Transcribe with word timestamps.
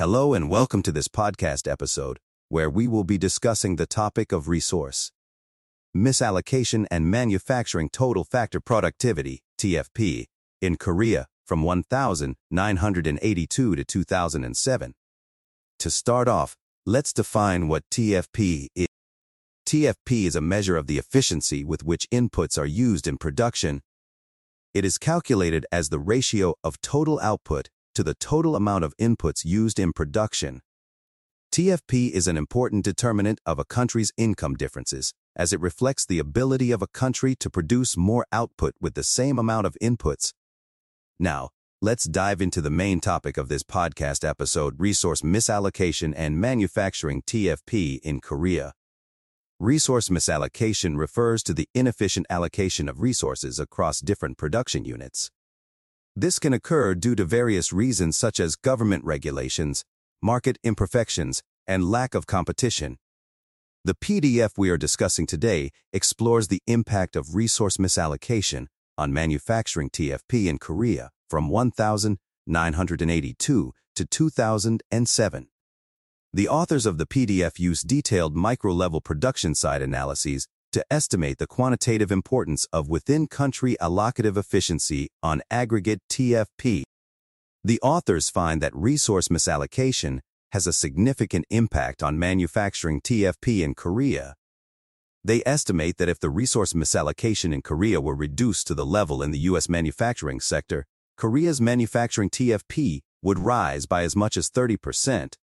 Hello 0.00 0.32
and 0.32 0.48
welcome 0.48 0.80
to 0.84 0.92
this 0.92 1.08
podcast 1.08 1.70
episode, 1.70 2.20
where 2.48 2.70
we 2.70 2.88
will 2.88 3.04
be 3.04 3.18
discussing 3.18 3.76
the 3.76 3.84
topic 3.84 4.32
of 4.32 4.48
resource 4.48 5.12
misallocation 5.94 6.86
and 6.90 7.10
manufacturing 7.10 7.90
total 7.90 8.24
factor 8.24 8.60
productivity, 8.60 9.42
TFP, 9.58 10.24
in 10.62 10.76
Korea 10.76 11.26
from 11.44 11.62
1982 11.62 13.76
to 13.76 13.84
2007. 13.84 14.94
To 15.80 15.90
start 15.90 16.28
off, 16.28 16.56
let's 16.86 17.12
define 17.12 17.68
what 17.68 17.82
TFP 17.90 18.68
is. 18.74 18.86
TFP 19.66 20.24
is 20.24 20.34
a 20.34 20.40
measure 20.40 20.78
of 20.78 20.86
the 20.86 20.96
efficiency 20.96 21.62
with 21.62 21.84
which 21.84 22.08
inputs 22.10 22.56
are 22.56 22.64
used 22.64 23.06
in 23.06 23.18
production. 23.18 23.82
It 24.72 24.86
is 24.86 24.96
calculated 24.96 25.66
as 25.70 25.90
the 25.90 25.98
ratio 25.98 26.54
of 26.64 26.80
total 26.80 27.20
output 27.20 27.68
to 27.94 28.02
the 28.02 28.14
total 28.14 28.56
amount 28.56 28.84
of 28.84 28.96
inputs 28.96 29.44
used 29.44 29.78
in 29.78 29.92
production. 29.92 30.60
TFP 31.52 32.10
is 32.10 32.28
an 32.28 32.36
important 32.36 32.84
determinant 32.84 33.40
of 33.44 33.58
a 33.58 33.64
country's 33.64 34.12
income 34.16 34.54
differences, 34.54 35.12
as 35.34 35.52
it 35.52 35.60
reflects 35.60 36.06
the 36.06 36.20
ability 36.20 36.70
of 36.70 36.80
a 36.80 36.86
country 36.86 37.34
to 37.36 37.50
produce 37.50 37.96
more 37.96 38.24
output 38.30 38.74
with 38.80 38.94
the 38.94 39.02
same 39.02 39.38
amount 39.38 39.66
of 39.66 39.76
inputs. 39.82 40.32
Now, 41.18 41.48
let's 41.82 42.04
dive 42.04 42.40
into 42.40 42.60
the 42.60 42.70
main 42.70 43.00
topic 43.00 43.36
of 43.36 43.48
this 43.48 43.64
podcast 43.64 44.28
episode, 44.28 44.76
resource 44.78 45.22
misallocation 45.22 46.14
and 46.16 46.40
manufacturing 46.40 47.22
TFP 47.22 47.98
in 48.02 48.20
Korea. 48.20 48.72
Resource 49.58 50.08
misallocation 50.08 50.96
refers 50.96 51.42
to 51.42 51.52
the 51.52 51.68
inefficient 51.74 52.26
allocation 52.30 52.88
of 52.88 53.00
resources 53.00 53.58
across 53.58 54.00
different 54.00 54.38
production 54.38 54.84
units. 54.84 55.30
This 56.16 56.38
can 56.38 56.52
occur 56.52 56.94
due 56.94 57.14
to 57.14 57.24
various 57.24 57.72
reasons 57.72 58.16
such 58.16 58.40
as 58.40 58.56
government 58.56 59.04
regulations, 59.04 59.84
market 60.20 60.58
imperfections, 60.64 61.42
and 61.66 61.90
lack 61.90 62.14
of 62.14 62.26
competition. 62.26 62.98
The 63.84 63.94
PDF 63.94 64.58
we 64.58 64.68
are 64.70 64.76
discussing 64.76 65.26
today 65.26 65.70
explores 65.92 66.48
the 66.48 66.62
impact 66.66 67.16
of 67.16 67.34
resource 67.34 67.78
misallocation 67.78 68.66
on 68.98 69.12
manufacturing 69.12 69.88
TFP 69.88 70.46
in 70.46 70.58
Korea 70.58 71.10
from 71.30 71.48
1982 71.48 73.72
to 73.94 74.04
2007. 74.04 75.48
The 76.32 76.48
authors 76.48 76.86
of 76.86 76.98
the 76.98 77.06
PDF 77.06 77.58
use 77.58 77.82
detailed 77.82 78.36
micro-level 78.36 79.00
production 79.00 79.54
side 79.54 79.80
analyses 79.80 80.46
to 80.72 80.84
estimate 80.90 81.38
the 81.38 81.46
quantitative 81.46 82.12
importance 82.12 82.66
of 82.72 82.88
within-country 82.88 83.76
allocative 83.80 84.36
efficiency 84.36 85.08
on 85.22 85.42
aggregate 85.50 86.00
TFP. 86.08 86.82
The 87.62 87.80
authors 87.82 88.30
find 88.30 88.62
that 88.62 88.74
resource 88.74 89.28
misallocation 89.28 90.20
has 90.52 90.66
a 90.66 90.72
significant 90.72 91.44
impact 91.50 92.02
on 92.02 92.18
manufacturing 92.18 93.00
TFP 93.00 93.62
in 93.62 93.74
Korea. 93.74 94.34
They 95.22 95.42
estimate 95.44 95.98
that 95.98 96.08
if 96.08 96.18
the 96.18 96.30
resource 96.30 96.72
misallocation 96.72 97.52
in 97.52 97.62
Korea 97.62 98.00
were 98.00 98.14
reduced 98.14 98.66
to 98.68 98.74
the 98.74 98.86
level 98.86 99.22
in 99.22 99.30
the 99.30 99.38
U.S. 99.50 99.68
manufacturing 99.68 100.40
sector, 100.40 100.86
Korea's 101.16 101.60
manufacturing 101.60 102.30
TFP 102.30 103.00
would 103.22 103.38
rise 103.38 103.84
by 103.84 104.02
as 104.02 104.16
much 104.16 104.38
as 104.38 104.48
30%. 104.48 105.34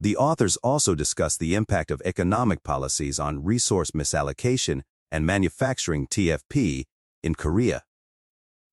The 0.00 0.16
authors 0.16 0.56
also 0.58 0.94
discuss 0.94 1.36
the 1.36 1.54
impact 1.54 1.90
of 1.90 2.00
economic 2.04 2.62
policies 2.62 3.18
on 3.18 3.42
resource 3.44 3.90
misallocation 3.92 4.82
and 5.10 5.24
manufacturing 5.24 6.06
TFP 6.08 6.84
in 7.22 7.34
Korea. 7.34 7.84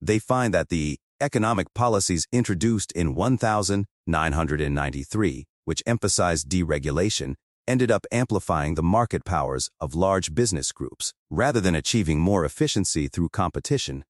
They 0.00 0.18
find 0.18 0.52
that 0.52 0.68
the 0.68 0.98
economic 1.20 1.72
policies 1.74 2.26
introduced 2.32 2.92
in 2.92 3.14
1993, 3.14 5.44
which 5.64 5.82
emphasized 5.86 6.48
deregulation, 6.48 7.36
ended 7.68 7.92
up 7.92 8.04
amplifying 8.10 8.74
the 8.74 8.82
market 8.82 9.24
powers 9.24 9.70
of 9.80 9.94
large 9.94 10.34
business 10.34 10.72
groups 10.72 11.14
rather 11.30 11.60
than 11.60 11.76
achieving 11.76 12.18
more 12.18 12.44
efficiency 12.44 13.06
through 13.06 13.28
competition. 13.28 14.04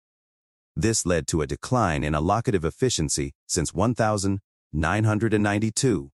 This 0.74 1.04
led 1.04 1.26
to 1.28 1.42
a 1.42 1.46
decline 1.46 2.02
in 2.02 2.14
allocative 2.14 2.64
efficiency 2.64 3.32
since 3.46 3.74
1992. 3.74 6.10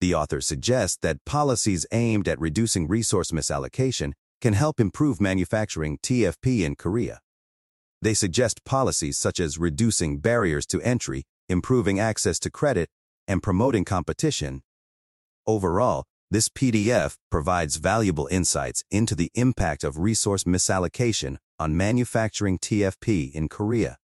The 0.00 0.14
author 0.14 0.40
suggests 0.40 0.96
that 1.02 1.24
policies 1.26 1.84
aimed 1.92 2.26
at 2.26 2.40
reducing 2.40 2.88
resource 2.88 3.32
misallocation 3.32 4.12
can 4.40 4.54
help 4.54 4.80
improve 4.80 5.20
manufacturing 5.20 5.98
TFP 5.98 6.62
in 6.62 6.74
Korea. 6.74 7.20
They 8.00 8.14
suggest 8.14 8.64
policies 8.64 9.18
such 9.18 9.38
as 9.38 9.58
reducing 9.58 10.20
barriers 10.20 10.64
to 10.68 10.80
entry, 10.80 11.24
improving 11.50 12.00
access 12.00 12.38
to 12.40 12.50
credit, 12.50 12.88
and 13.28 13.42
promoting 13.42 13.84
competition. 13.84 14.62
Overall, 15.46 16.04
this 16.30 16.48
PDF 16.48 17.16
provides 17.30 17.76
valuable 17.76 18.26
insights 18.30 18.82
into 18.90 19.14
the 19.14 19.30
impact 19.34 19.84
of 19.84 19.98
resource 19.98 20.44
misallocation 20.44 21.36
on 21.58 21.76
manufacturing 21.76 22.58
TFP 22.58 23.32
in 23.32 23.48
Korea. 23.50 23.98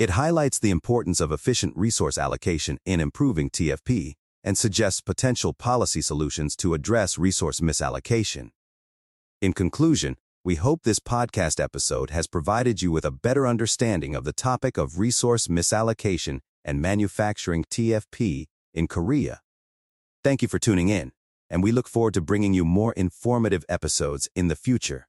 It 0.00 0.10
highlights 0.10 0.58
the 0.58 0.70
importance 0.70 1.20
of 1.20 1.30
efficient 1.30 1.76
resource 1.76 2.18
allocation 2.18 2.78
in 2.84 2.98
improving 2.98 3.50
TFP 3.50 4.14
and 4.44 4.58
suggests 4.58 5.00
potential 5.00 5.52
policy 5.52 6.00
solutions 6.00 6.56
to 6.56 6.74
address 6.74 7.18
resource 7.18 7.60
misallocation. 7.60 8.50
In 9.40 9.52
conclusion, 9.52 10.16
we 10.44 10.56
hope 10.56 10.82
this 10.82 10.98
podcast 10.98 11.62
episode 11.62 12.10
has 12.10 12.26
provided 12.26 12.82
you 12.82 12.90
with 12.90 13.04
a 13.04 13.12
better 13.12 13.46
understanding 13.46 14.16
of 14.16 14.24
the 14.24 14.32
topic 14.32 14.76
of 14.76 14.98
resource 14.98 15.46
misallocation 15.46 16.40
and 16.64 16.82
manufacturing 16.82 17.64
TFP 17.64 18.46
in 18.74 18.88
Korea. 18.88 19.40
Thank 20.24 20.42
you 20.42 20.48
for 20.48 20.58
tuning 20.58 20.88
in, 20.88 21.12
and 21.48 21.62
we 21.62 21.70
look 21.72 21.88
forward 21.88 22.14
to 22.14 22.20
bringing 22.20 22.54
you 22.54 22.64
more 22.64 22.92
informative 22.94 23.64
episodes 23.68 24.28
in 24.34 24.48
the 24.48 24.56
future. 24.56 25.06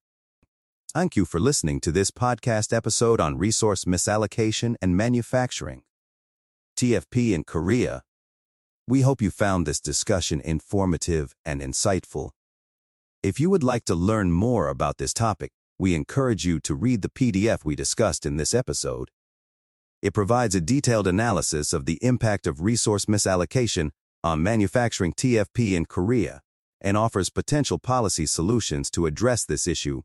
Thank 0.94 1.16
you 1.16 1.26
for 1.26 1.40
listening 1.40 1.80
to 1.82 1.92
this 1.92 2.12
podcast 2.12 2.72
episode 2.72 3.20
on 3.20 3.40
resource 3.40 3.86
misallocation 3.86 4.76
and 4.80 4.96
manufacturing. 4.96 5.82
TFP 6.78 7.34
in 7.34 7.44
Korea. 7.44 8.04
We 8.86 9.00
hope 9.00 9.22
you 9.22 9.32
found 9.32 9.66
this 9.66 9.80
discussion 9.80 10.42
informative 10.42 11.34
and 11.46 11.62
insightful. 11.62 12.32
If 13.22 13.40
you 13.40 13.50
would 13.50 13.64
like 13.64 13.86
to 13.86 13.96
learn 13.96 14.34
more 14.34 14.68
about 14.68 14.98
this 14.98 15.14
topic, 15.14 15.52
we 15.80 15.96
encourage 15.96 16.46
you 16.46 16.60
to 16.60 16.76
read 16.76 17.02
the 17.02 17.08
PDF 17.10 17.64
we 17.64 17.78
discussed 17.78 18.26
in 18.26 18.36
this 18.36 18.54
episode. 18.54 19.10
It 20.02 20.14
provides 20.14 20.54
a 20.54 20.60
detailed 20.60 21.08
analysis 21.08 21.72
of 21.72 21.86
the 21.86 21.98
impact 22.02 22.46
of 22.46 22.60
resource 22.60 23.06
misallocation 23.06 23.92
on 24.22 24.44
manufacturing 24.44 25.14
TFP 25.14 25.72
in 25.72 25.86
Korea 25.86 26.42
and 26.82 26.98
offers 26.98 27.30
potential 27.30 27.80
policy 27.80 28.26
solutions 28.26 28.92
to 28.92 29.06
address 29.06 29.46
this 29.46 29.66
issue. 29.66 30.02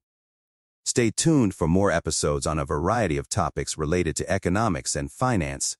Stay 0.84 1.10
tuned 1.10 1.52
for 1.52 1.66
more 1.66 1.90
episodes 1.90 2.46
on 2.46 2.60
a 2.60 2.64
variety 2.64 3.16
of 3.16 3.28
topics 3.28 3.76
related 3.76 4.14
to 4.14 4.30
economics 4.30 4.94
and 4.94 5.10
finance. 5.10 5.76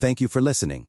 Thank 0.00 0.20
you 0.20 0.26
for 0.26 0.40
listening, 0.40 0.88